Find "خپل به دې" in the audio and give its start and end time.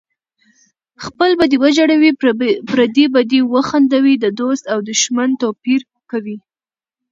1.05-1.57